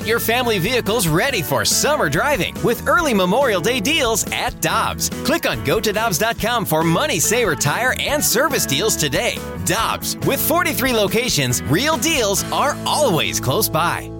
[0.00, 5.10] Get your family vehicles ready for summer driving with early Memorial Day deals at Dobbs.
[5.26, 9.36] Click on gotodobbs.com for money saver tire and service deals today.
[9.66, 14.10] Dobbs, with 43 locations, real deals are always close by.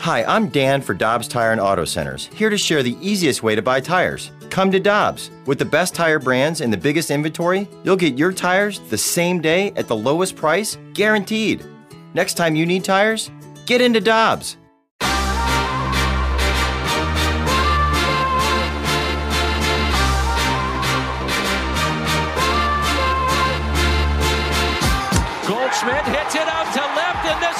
[0.00, 3.54] Hi, I'm Dan for Dobbs Tire and Auto Centers, here to share the easiest way
[3.54, 4.30] to buy tires.
[4.50, 5.30] Come to Dobbs.
[5.46, 9.40] With the best tire brands and the biggest inventory, you'll get your tires the same
[9.40, 11.64] day at the lowest price, guaranteed.
[12.12, 13.30] Next time you need tires,
[13.64, 14.58] get into Dobbs.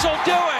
[0.04, 0.53] Will do it.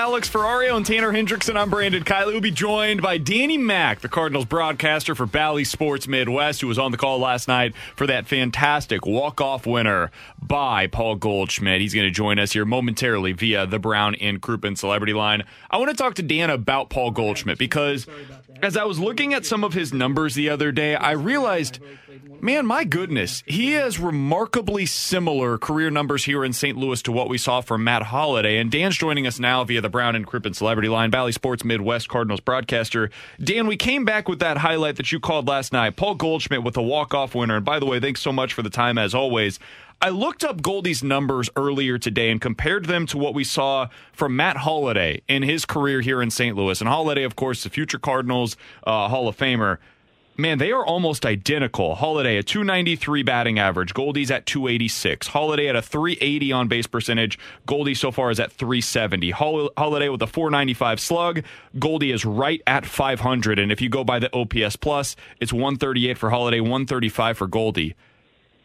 [0.00, 2.28] Alex Ferrario and Tanner Hendrickson, I'm Brandon Kiley.
[2.28, 6.78] We'll be joined by Danny Mack, the Cardinals broadcaster for Bally Sports Midwest, who was
[6.78, 11.82] on the call last night for that fantastic walk-off winner by Paul Goldschmidt.
[11.82, 15.44] He's going to join us here momentarily via the Brown and Crouppen Celebrity Line.
[15.70, 18.06] I want to talk to Dan about Paul Goldschmidt because
[18.62, 21.78] as I was looking at some of his numbers the other day, I realized,
[22.40, 26.76] man, my goodness, he has remarkably similar career numbers here in St.
[26.76, 28.58] Louis to what we saw from Matt Holliday.
[28.58, 32.08] And Dan's joining us now via the Brown and Crouppen Celebrity Line, Bally Sports Midwest
[32.08, 33.10] Cardinals broadcaster.
[33.42, 36.76] Dan, we came back with that highlight that you called last night, Paul Goldschmidt with
[36.76, 37.56] a walk-off winner.
[37.56, 39.58] And by the way, thanks so much for the time as always.
[40.02, 44.34] I looked up Goldie's numbers earlier today and compared them to what we saw from
[44.34, 46.56] Matt Holliday in his career here in St.
[46.56, 46.80] Louis.
[46.80, 49.76] And Holliday, of course, the future Cardinals uh, Hall of Famer.
[50.38, 51.96] Man, they are almost identical.
[51.96, 55.26] Holliday at 293 batting average, Goldie's at 286.
[55.26, 59.32] Holliday at a 380 on base percentage, Goldie so far is at 370.
[59.32, 61.44] Holliday with a 495 slug,
[61.78, 63.58] Goldie is right at 500.
[63.58, 67.94] And if you go by the OPS plus, it's 138 for Holliday, 135 for Goldie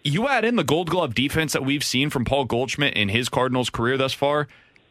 [0.06, 3.28] you add in the gold glove defense that we've seen from Paul Goldschmidt in his
[3.28, 4.48] Cardinals career thus far.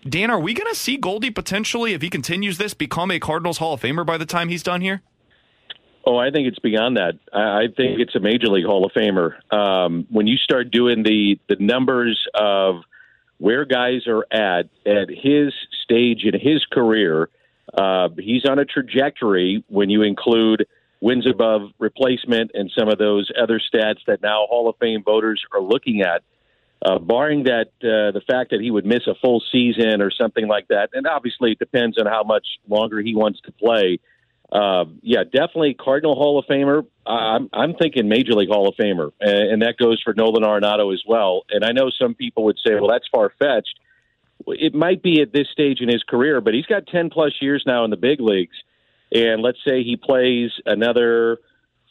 [0.07, 3.59] Dan, are we going to see Goldie potentially, if he continues this, become a Cardinals
[3.59, 5.03] Hall of Famer by the time he's done here?
[6.05, 7.15] Oh, I think it's beyond that.
[7.33, 9.35] I think it's a major league Hall of Famer.
[9.51, 12.83] Um, when you start doing the the numbers of
[13.39, 15.55] where guys are at at his
[15.85, 17.31] stage in his career,
[17.73, 19.65] uh, he's on a trajectory.
[19.69, 20.67] When you include
[21.05, 25.43] wins above replacement and some of those other stats that now Hall of Fame voters
[25.53, 26.23] are looking at.
[26.83, 30.49] Uh, barring that, uh, the fact that he would miss a full season or something
[30.49, 34.01] like that, and obviously it depends on how much longer he wants to play.
[34.51, 36.87] Uh, yeah, definitely Cardinal Hall of Famer.
[37.07, 40.93] I'm, I'm thinking Major League Hall of Famer, and, and that goes for Nolan Arenado
[40.93, 41.43] as well.
[41.51, 43.79] And I know some people would say, well, that's far fetched.
[44.47, 47.63] It might be at this stage in his career, but he's got 10 plus years
[47.67, 48.57] now in the big leagues
[49.15, 51.39] and let's say he plays another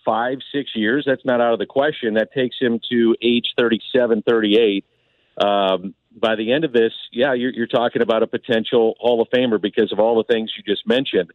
[0.05, 2.15] five, six years, that's not out of the question.
[2.15, 4.85] That takes him to age 37, 38.
[5.37, 9.29] Um, by the end of this, yeah, you're, you're talking about a potential Hall of
[9.29, 11.31] Famer because of all the things you just mentioned.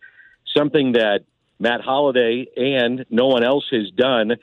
[0.56, 1.21] Something that
[1.59, 4.37] Matt Holliday and no one else has done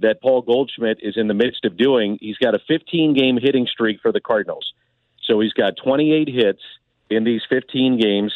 [0.00, 2.18] that Paul Goldschmidt is in the midst of doing.
[2.20, 4.72] He's got a 15 game hitting streak for the Cardinals.
[5.24, 6.62] So he's got 28 hits
[7.10, 8.32] in these 15 games.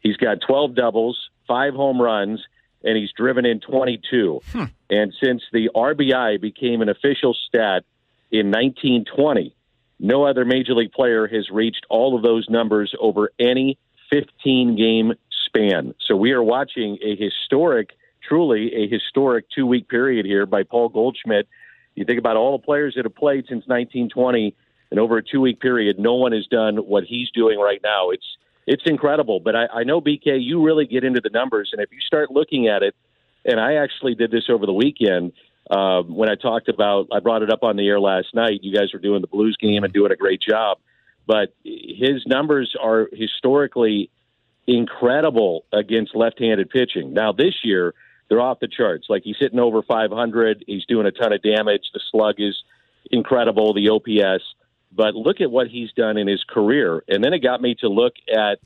[0.00, 2.40] He's got 12 doubles, five home runs,
[2.84, 4.40] and he's driven in 22.
[4.52, 4.64] Hmm.
[4.88, 7.82] And since the RBI became an official stat
[8.30, 9.54] in 1920,
[9.98, 13.78] no other major league player has reached all of those numbers over any
[14.10, 15.12] 15 game
[15.46, 15.92] span.
[16.06, 17.90] So we are watching a historic,
[18.26, 21.48] truly a historic two week period here by Paul Goldschmidt.
[21.96, 24.54] You think about all the players that have played since 1920,
[24.92, 28.10] and over a two week period, no one has done what he's doing right now.
[28.10, 28.36] It's
[28.70, 29.40] it's incredible.
[29.40, 32.30] But I, I know BK, you really get into the numbers, and if you start
[32.30, 32.94] looking at it,
[33.44, 35.32] and I actually did this over the weekend
[35.68, 38.60] uh, when I talked about, I brought it up on the air last night.
[38.62, 40.78] You guys were doing the Blues game and doing a great job,
[41.26, 44.08] but his numbers are historically
[44.68, 47.12] incredible against left-handed pitching.
[47.12, 47.94] Now this year
[48.28, 49.06] they're off the charts.
[49.08, 50.64] Like he's hitting over 500.
[50.68, 51.90] He's doing a ton of damage.
[51.92, 52.56] The slug is
[53.10, 53.74] incredible.
[53.74, 54.44] The OPS.
[54.92, 57.04] But look at what he's done in his career.
[57.08, 58.58] And then it got me to look at,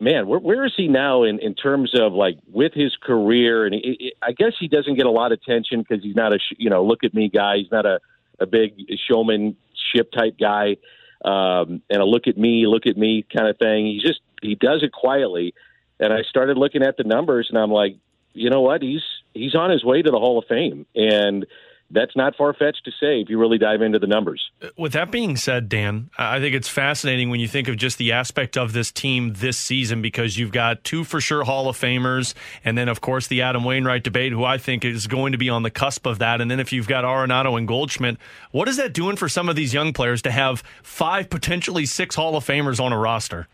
[0.00, 3.64] man, where, where is he now in, in terms of like with his career?
[3.64, 3.74] And
[4.20, 6.84] I guess he doesn't get a lot of attention because he's not a, you know,
[6.84, 7.58] look at me guy.
[7.58, 8.00] He's not a,
[8.40, 8.74] a big
[9.08, 10.76] showmanship type guy.
[11.24, 13.86] Um, and a look at me, look at me kind of thing.
[13.86, 15.54] He just, he does it quietly.
[16.00, 17.96] And I started looking at the numbers and I'm like,
[18.32, 18.82] you know what?
[18.82, 19.02] He's,
[19.32, 20.84] he's on his way to the Hall of Fame.
[20.96, 21.46] And,
[21.90, 24.50] that's not far fetched to say if you really dive into the numbers.
[24.62, 27.98] Uh, with that being said, Dan, I think it's fascinating when you think of just
[27.98, 31.78] the aspect of this team this season because you've got two for sure Hall of
[31.78, 32.34] Famers,
[32.64, 35.48] and then, of course, the Adam Wainwright debate, who I think is going to be
[35.48, 36.40] on the cusp of that.
[36.40, 38.16] And then if you've got Arenado and Goldschmidt,
[38.50, 42.16] what is that doing for some of these young players to have five, potentially six
[42.16, 43.46] Hall of Famers on a roster?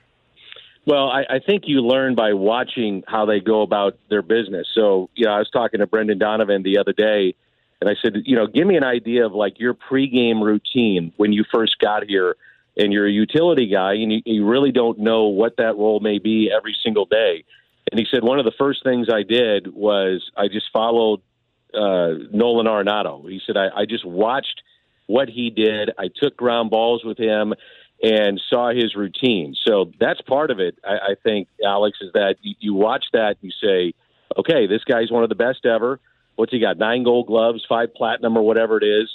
[0.87, 4.67] Well, I, I think you learn by watching how they go about their business.
[4.75, 7.35] So, you know, I was talking to Brendan Donovan the other day
[7.81, 11.33] and I said, you know, give me an idea of like your pregame routine when
[11.33, 12.37] you first got here
[12.77, 16.19] and you're a utility guy and you, you really don't know what that role may
[16.19, 17.45] be every single day.
[17.91, 21.21] And he said, one of the first things I did was I just followed
[21.73, 23.29] uh, Nolan Arenado.
[23.29, 24.63] He said, I, I just watched
[25.07, 25.91] what he did.
[25.99, 27.55] I took ground balls with him
[28.03, 29.55] and saw his routine.
[29.67, 33.37] So that's part of it, I, I think, Alex, is that you, you watch that,
[33.41, 33.95] you say,
[34.37, 35.99] okay, this guy's one of the best ever
[36.41, 36.79] what's he got?
[36.79, 39.09] Nine gold gloves, five platinum, or whatever it is.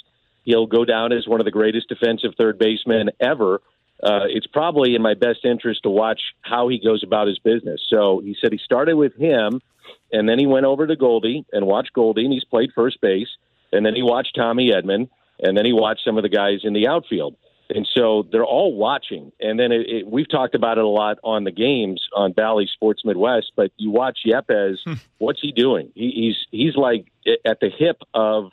[0.44, 3.60] He'll go down as one of the greatest defensive third basemen ever.
[4.02, 7.80] Uh, it's probably in my best interest to watch how he goes about his business.
[7.88, 9.60] So he said he started with him,
[10.12, 13.28] and then he went over to Goldie and watched Goldie, and he's played first base,
[13.72, 15.08] and then he watched Tommy Edman,
[15.40, 17.36] and then he watched some of the guys in the outfield.
[17.68, 19.32] And so they're all watching.
[19.40, 22.68] And then it, it, we've talked about it a lot on the games on Bally
[22.72, 23.52] Sports Midwest.
[23.56, 24.94] But you watch Yepez, hmm.
[25.18, 25.90] what's he doing?
[25.94, 27.06] He, he's he's like
[27.44, 28.52] at the hip of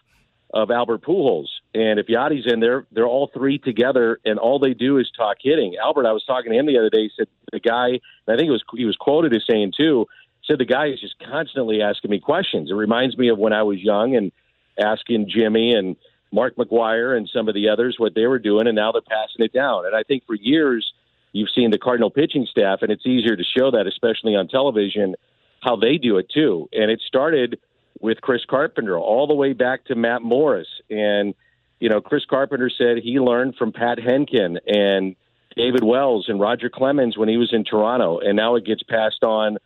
[0.53, 1.47] of Albert Pujols.
[1.73, 5.37] And if Yadi's in there, they're all three together, and all they do is talk
[5.41, 5.75] hitting.
[5.83, 7.03] Albert, I was talking to him the other day.
[7.03, 10.07] He said the guy, and I think it was he was quoted as saying too,
[10.45, 12.69] said the guy is just constantly asking me questions.
[12.69, 14.31] It reminds me of when I was young and
[14.79, 15.95] asking Jimmy and
[16.33, 19.45] Mark McGwire and some of the others what they were doing, and now they're passing
[19.45, 19.85] it down.
[19.85, 20.91] And I think for years
[21.31, 25.15] you've seen the Cardinal pitching staff, and it's easier to show that, especially on television,
[25.61, 26.67] how they do it too.
[26.73, 27.59] And it started
[28.01, 30.67] with Chris Carpenter all the way back to Matt Morris.
[30.89, 31.35] And,
[31.79, 35.15] you know, Chris Carpenter said he learned from Pat Hentgen and
[35.55, 38.19] David Wells and Roger Clemens when he was in Toronto.
[38.19, 39.57] And now it gets passed on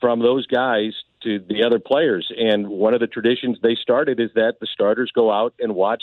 [0.00, 0.92] from those guys
[1.22, 2.30] to the other players.
[2.36, 6.02] And one of the traditions they started is that the starters go out and watch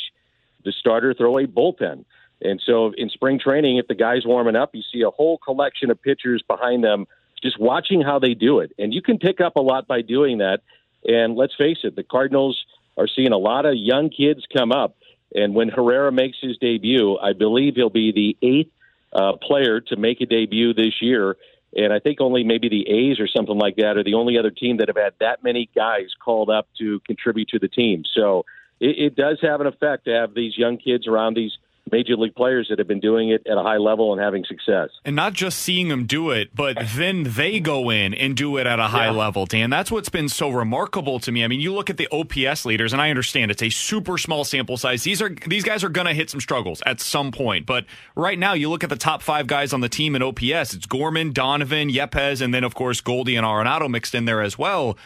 [0.63, 2.05] the starter throw a bullpen.
[2.41, 5.89] And so in spring training, if the guy's warming up, you see a whole collection
[5.89, 7.05] of pitchers behind them
[7.41, 8.73] just watching how they do it.
[8.77, 10.61] And you can pick up a lot by doing that.
[11.07, 12.65] And let's face it, the Cardinals
[12.97, 14.95] are seeing a lot of young kids come up.
[15.33, 18.71] And when Herrera makes his debut, I believe he'll be the eighth
[19.13, 21.37] uh, player to make a debut this year.
[21.75, 24.51] And I think only maybe the A's or something like that are the only other
[24.51, 28.03] team that have had that many guys called up to contribute to the team.
[28.13, 28.45] So
[28.79, 31.57] it, it does have an effect to have these young kids around these
[31.91, 34.89] major league players that have been doing it at a high level and having success.
[35.03, 38.67] And not just seeing them do it, but then they go in and do it
[38.67, 39.11] at a high yeah.
[39.11, 39.69] level, Dan.
[39.69, 41.43] That's what's been so remarkable to me.
[41.43, 44.43] I mean, you look at the OPS leaders, and I understand it's a super small
[44.43, 45.03] sample size.
[45.03, 47.85] These are these guys are going to hit some struggles at some point, but
[48.15, 50.73] right now you look at the top five guys on the team in OPS.
[50.73, 54.57] It's Gorman, Donovan, Yepez, and then of course Goldie and Arenado mixed in there as
[54.57, 54.97] well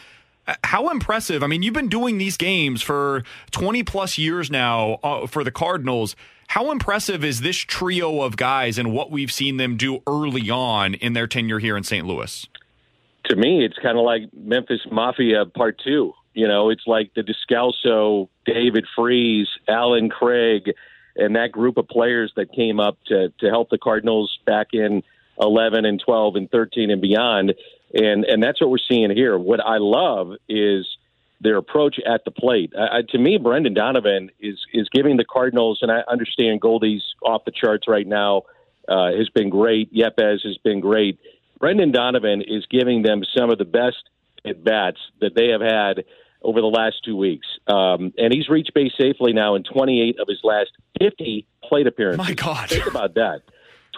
[0.64, 1.42] how impressive.
[1.42, 5.50] I mean, you've been doing these games for 20 plus years now uh, for the
[5.50, 6.16] Cardinals.
[6.48, 10.94] How impressive is this trio of guys and what we've seen them do early on
[10.94, 12.06] in their tenure here in St.
[12.06, 12.46] Louis?
[13.26, 16.14] To me, it's kind of like Memphis Mafia Part Two.
[16.34, 20.72] You know, it's like the Descalso, David Freese, Allen Craig,
[21.16, 25.02] and that group of players that came up to to help the Cardinals back in
[25.40, 27.54] 11 and 12 and 13 and beyond.
[27.92, 29.38] And and that's what we're seeing here.
[29.38, 30.86] What I love is
[31.40, 32.72] their approach at the plate.
[32.76, 37.44] Uh, to me, Brendan Donovan is is giving the Cardinals, and I understand Goldie's off
[37.44, 38.42] the charts right now.
[38.88, 39.92] Uh, has been great.
[39.94, 41.18] Yepez has been great.
[41.60, 44.08] Brendan Donovan is giving them some of the best
[44.44, 46.04] at bats that they have had
[46.42, 47.46] over the last two weeks.
[47.66, 52.26] Um, and he's reached base safely now in 28 of his last 50 plate appearances.
[52.26, 52.68] My God.
[52.68, 53.42] Think about that.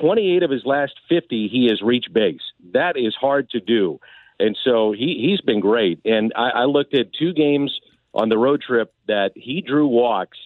[0.00, 2.40] 28 of his last 50, he has reached base.
[2.72, 4.00] That is hard to do.
[4.38, 6.00] And so he, he's been great.
[6.04, 7.72] And I, I looked at two games
[8.14, 10.38] on the road trip that he drew walks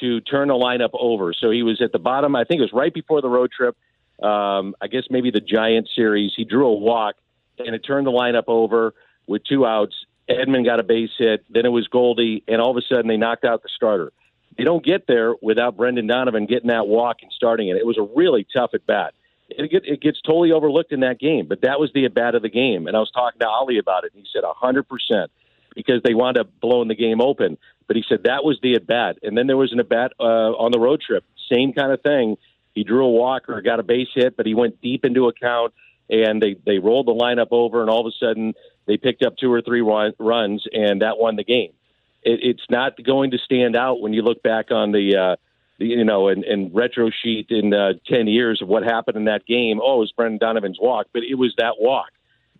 [0.00, 1.32] to turn the lineup over.
[1.32, 2.34] So he was at the bottom.
[2.34, 3.76] I think it was right before the road trip.
[4.22, 6.32] Um, I guess maybe the Giant series.
[6.36, 7.16] He drew a walk
[7.58, 8.94] and it turned the lineup over
[9.26, 9.94] with two outs.
[10.28, 11.44] Edman got a base hit.
[11.50, 14.12] Then it was Goldie, and all of a sudden they knocked out the starter.
[14.58, 17.76] You don't get there without Brendan Donovan getting that walk and starting it.
[17.76, 19.14] It was a really tough at bat
[19.50, 21.46] it, it gets totally overlooked in that game.
[21.46, 23.78] But that was the at bat of the game, and I was talking to Oli
[23.78, 25.30] about it, and he said hundred percent
[25.74, 27.58] because they wound up blowing the game open.
[27.86, 30.12] But he said that was the at bat, and then there was an at bat
[30.20, 32.36] uh, on the road trip, same kind of thing.
[32.74, 35.32] He drew a walk or got a base hit, but he went deep into a
[35.32, 35.74] count,
[36.08, 38.54] and they they rolled the lineup over, and all of a sudden
[38.86, 41.72] they picked up two or three run, runs, and that won the game.
[42.22, 45.36] It, it's not going to stand out when you look back on the, uh,
[45.78, 49.46] the you know, and, and Retrosheet in uh, 10 years of what happened in that
[49.46, 49.80] game.
[49.82, 52.10] Oh, it was Brendan Donovan's walk, but it was that walk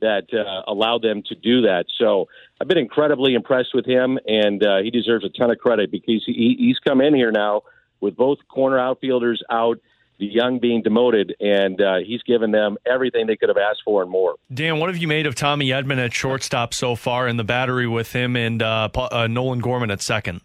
[0.00, 1.84] that uh, allowed them to do that.
[1.98, 2.28] So
[2.60, 6.22] I've been incredibly impressed with him, and uh, he deserves a ton of credit because
[6.26, 7.62] he, he's come in here now
[8.00, 9.78] with both corner outfielders out
[10.20, 14.02] the young being demoted, and uh, he's given them everything they could have asked for
[14.02, 14.36] and more.
[14.52, 17.88] Dan, what have you made of Tommy Edman at shortstop so far in the battery
[17.88, 20.42] with him and uh, uh, Nolan Gorman at second?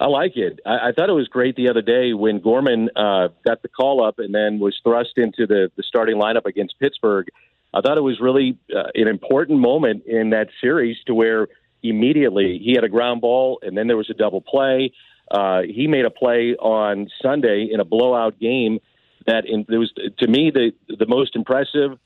[0.00, 0.60] I like it.
[0.66, 4.04] I, I thought it was great the other day when Gorman uh, got the call
[4.04, 7.28] up and then was thrust into the, the starting lineup against Pittsburgh.
[7.72, 11.48] I thought it was really uh, an important moment in that series to where
[11.82, 14.92] immediately he had a ground ball and then there was a double play.
[15.30, 18.80] Uh, he made a play on Sunday in a blowout game
[19.26, 21.98] that in, it was to me the the most impressive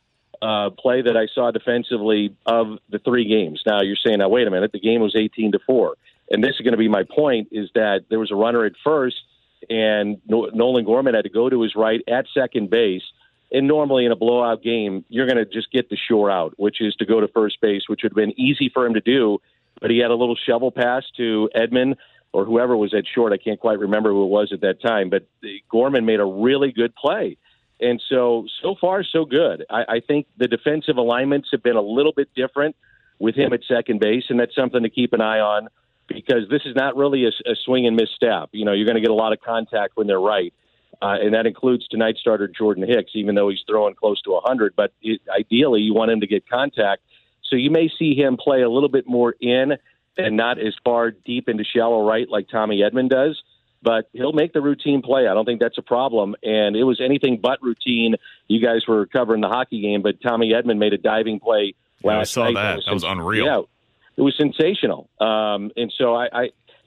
[0.42, 3.62] uh, play that I saw defensively of the three games.
[3.64, 5.94] Now you're saying, now wait a minute, the game was 18 to four,
[6.30, 8.72] and this is going to be my point: is that there was a runner at
[8.84, 9.22] first,
[9.70, 13.04] and Nolan Gorman had to go to his right at second base.
[13.54, 16.80] And normally in a blowout game, you're going to just get the shore out, which
[16.80, 19.42] is to go to first base, which would have been easy for him to do.
[19.78, 21.96] But he had a little shovel pass to Edman,
[22.32, 23.32] or whoever was at short.
[23.32, 25.26] I can't quite remember who it was at that time, but
[25.70, 27.36] Gorman made a really good play.
[27.80, 29.64] And so, so far, so good.
[29.68, 32.76] I, I think the defensive alignments have been a little bit different
[33.18, 35.68] with him at second base, and that's something to keep an eye on
[36.06, 38.50] because this is not really a, a swing and miss step.
[38.52, 40.54] You know, you're going to get a lot of contact when they're right.
[41.00, 44.74] Uh, and that includes tonight's starter Jordan Hicks, even though he's throwing close to 100.
[44.76, 47.02] But it, ideally, you want him to get contact.
[47.48, 49.72] So you may see him play a little bit more in
[50.16, 53.40] and not as far deep into shallow right like Tommy Edman does.
[53.84, 55.26] But he'll make the routine play.
[55.26, 56.36] I don't think that's a problem.
[56.42, 58.14] And it was anything but routine.
[58.46, 62.14] You guys were covering the hockey game, but Tommy Edman made a diving play last
[62.14, 62.54] yeah, I saw night.
[62.54, 62.62] that.
[62.62, 63.44] That was, that was unreal.
[63.44, 63.62] Yeah,
[64.16, 65.10] it was sensational.
[65.20, 66.42] Um, and so I, I,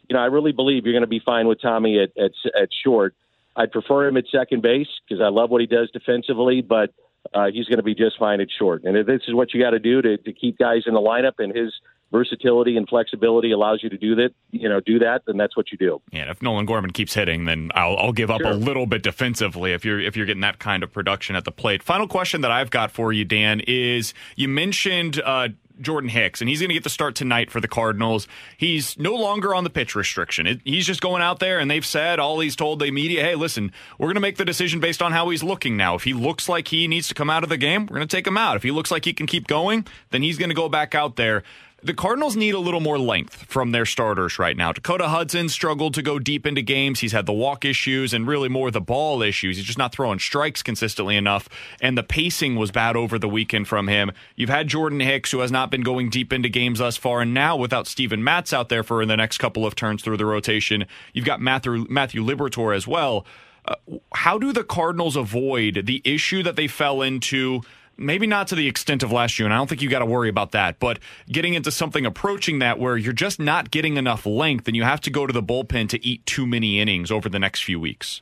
[0.08, 2.70] you know, I really believe you're going to be fine with Tommy at, at, at
[2.84, 3.14] short.
[3.58, 6.94] I'd prefer him at second base because I love what he does defensively, but
[7.34, 8.84] uh, he's going to be just fine at short.
[8.84, 11.40] And this is what you got to do to, to keep guys in the lineup.
[11.40, 11.74] And his
[12.12, 15.72] versatility and flexibility allows you to do that, you know, do that, then that's what
[15.72, 16.02] you do.
[16.12, 18.52] Yeah, if Nolan Gorman keeps hitting, then I'll, I'll give up sure.
[18.52, 21.52] a little bit defensively if you're if you're getting that kind of production at the
[21.52, 21.84] plate.
[21.84, 25.22] Final question that I've got for you, Dan, is you mentioned.
[25.24, 25.50] Uh,
[25.82, 28.30] Jordan Hicks, and he's going to get the start tonight for the Cardinals.
[28.58, 30.48] He's no longer on the pitch restriction.
[30.48, 33.36] It, he's just going out there, and they've said all he's told the media, hey,
[33.36, 35.96] listen, we're going to make the decision based on how he's looking now.
[35.96, 38.16] If he looks like he needs to come out of the game, we're going to
[38.16, 38.56] take him out.
[38.56, 41.18] If he looks like he can keep going, then he's going to go back out
[41.18, 41.44] there
[41.86, 44.72] the Cardinals need a little more length from their starters right now.
[44.72, 47.00] Dakota Hudson struggled to go deep into games.
[47.00, 49.58] He's had the walk issues and really more the ball issues.
[49.58, 51.48] He's just not throwing strikes consistently enough,
[51.80, 54.12] and the pacing was bad over the weekend from him.
[54.36, 57.34] You've had Jordan Hicks, who has not been going deep into games thus far, and
[57.34, 60.86] now without Steven Matz out there for the next couple of turns through the rotation,
[61.14, 63.28] you've got Matthew, Matthew Liberatore as well.
[63.68, 63.76] Uh,
[64.14, 67.62] how do the Cardinals avoid the issue that they fell into?
[67.98, 70.06] Maybe not to the extent of last year, and I don't think you got to
[70.06, 71.00] worry about that, but
[71.30, 75.02] getting into something approaching that where you're just not getting enough length and you have
[75.02, 78.22] to go to the bullpen to eat too many innings over the next few weeks?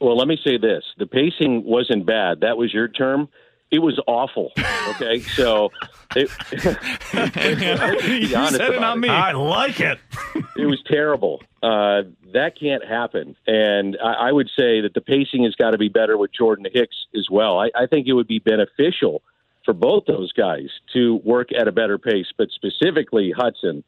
[0.00, 2.40] Well, let me say this the pacing wasn't bad.
[2.40, 3.28] That was your term.
[3.70, 4.52] It was awful.
[4.90, 5.70] Okay, so
[6.16, 9.08] it, you said it, not me.
[9.08, 9.98] I like it.
[10.56, 11.42] it was terrible.
[11.62, 15.78] Uh, that can't happen, and I, I would say that the pacing has got to
[15.78, 17.58] be better with Jordan Hicks as well.
[17.58, 19.22] I, I think it would be beneficial
[19.64, 23.84] for both those guys to work at a better pace, but specifically Hudson.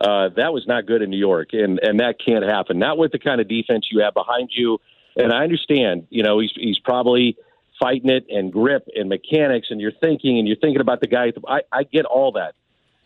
[0.00, 2.78] Uh, that was not good in New York, and and that can't happen.
[2.78, 4.80] Not with the kind of defense you have behind you.
[5.16, 7.36] And I understand, you know, he's he's probably
[7.84, 11.32] fighting it and grip and mechanics and you're thinking and you're thinking about the guy.
[11.46, 12.54] I, I get all that,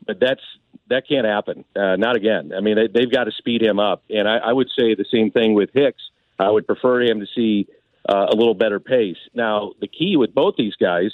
[0.06, 0.40] but that's
[0.88, 1.64] that can't happen.
[1.74, 2.52] Uh, not again.
[2.56, 4.04] I mean, they, they've got to speed him up.
[4.08, 6.02] And I, I would say the same thing with Hicks.
[6.38, 7.66] I would prefer him to see
[8.08, 9.18] uh, a little better pace.
[9.34, 11.10] Now, the key with both these guys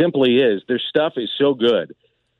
[0.00, 1.94] simply is their stuff is so good.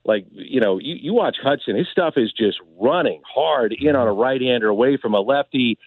[0.04, 4.06] Like, you know, you, you watch Hudson, his stuff is just running hard in on
[4.06, 5.78] a right hander away from a lefty.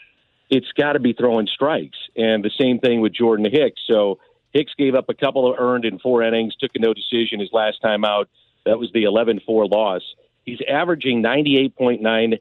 [0.50, 1.98] It's got to be throwing strikes.
[2.15, 3.82] And the same thing with Jordan Hicks.
[3.88, 4.20] So
[4.56, 7.50] Hicks gave up a couple of earned in four innings, took a no decision his
[7.52, 8.30] last time out.
[8.66, 10.02] That was the 11 4 loss.
[10.46, 12.40] He's averaging 98.9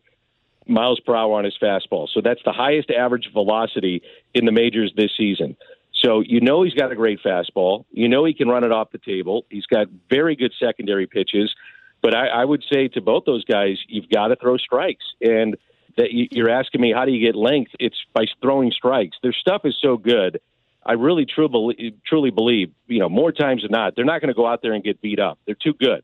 [0.68, 2.08] miles per hour on his fastball.
[2.08, 4.02] So that's the highest average velocity
[4.32, 5.56] in the majors this season.
[5.92, 7.84] So you know he's got a great fastball.
[7.90, 9.44] You know he can run it off the table.
[9.50, 11.52] He's got very good secondary pitches.
[12.00, 15.04] But I, I would say to both those guys, you've got to throw strikes.
[15.20, 15.56] And
[15.96, 17.72] that you're asking me, how do you get length?
[17.80, 19.16] It's by throwing strikes.
[19.20, 20.40] Their stuff is so good
[20.86, 24.34] I really truly truly believe, you know, more times than not, they're not going to
[24.34, 25.38] go out there and get beat up.
[25.46, 26.02] They're too good.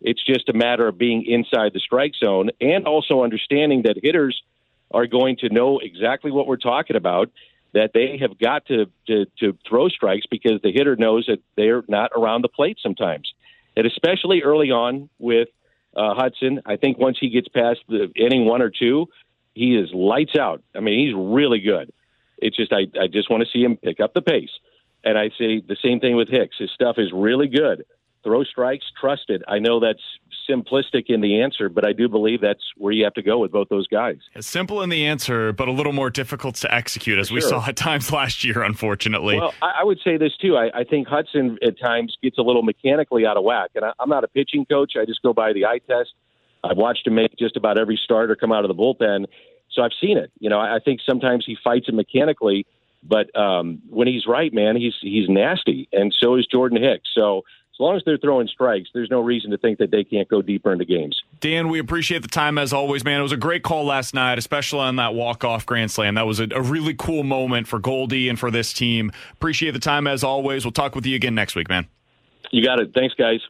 [0.00, 4.40] It's just a matter of being inside the strike zone and also understanding that hitters
[4.90, 7.30] are going to know exactly what we're talking about.
[7.72, 11.84] That they have got to, to to throw strikes because the hitter knows that they're
[11.86, 13.32] not around the plate sometimes,
[13.76, 15.48] and especially early on with
[15.94, 16.62] uh, Hudson.
[16.66, 19.08] I think once he gets past the inning one or two,
[19.54, 20.62] he is lights out.
[20.74, 21.92] I mean, he's really good.
[22.40, 24.50] It's just I I just want to see him pick up the pace.
[25.04, 26.56] And I say the same thing with Hicks.
[26.58, 27.84] His stuff is really good.
[28.22, 29.42] Throw strikes, trust it.
[29.48, 30.02] I know that's
[30.48, 33.50] simplistic in the answer, but I do believe that's where you have to go with
[33.50, 34.18] both those guys.
[34.34, 37.40] It's simple in the answer, but a little more difficult to execute, as For we
[37.40, 39.36] saw at times last year, unfortunately.
[39.36, 40.56] Well, I, I would say this too.
[40.56, 43.92] I, I think Hudson at times gets a little mechanically out of whack, and I,
[43.98, 44.92] I'm not a pitching coach.
[45.00, 46.10] I just go by the eye test.
[46.62, 49.26] I've watched him make just about every starter come out of the bullpen,
[49.72, 50.30] so I've seen it.
[50.38, 52.66] You know, I, think sometimes he fights it mechanically,
[53.02, 57.08] but um, when he's right, man, he's he's nasty, and so is Jordan Hicks.
[57.14, 60.28] So as long as they're throwing strikes, there's no reason to think that they can't
[60.28, 61.22] go deeper into games.
[61.40, 63.20] Dan, we appreciate the time as always, man.
[63.20, 66.16] It was a great call last night, especially on that walk-off grand slam.
[66.16, 69.10] That was a, a really cool moment for Goldie and for this team.
[69.32, 70.64] Appreciate the time as always.
[70.64, 71.86] We'll talk with you again next week, man.
[72.50, 72.92] You got it.
[72.92, 73.40] Thanks, guys.